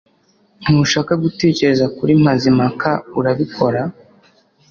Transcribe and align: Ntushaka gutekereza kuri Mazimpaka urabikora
Ntushaka 0.61 1.13
gutekereza 1.23 1.85
kuri 1.97 2.11
Mazimpaka 2.23 2.89
urabikora 3.19 3.81